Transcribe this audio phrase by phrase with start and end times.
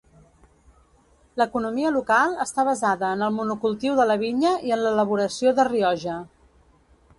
[1.41, 6.19] L'economia local està basada en el monocultiu de la vinya i en l'elaboració de Rioja.